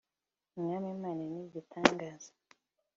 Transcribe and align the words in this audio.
umwami 0.57 0.89
imana 0.97 1.21
nigitangaza. 1.31 2.29